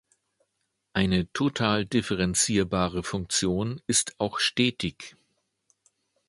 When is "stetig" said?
4.39-5.15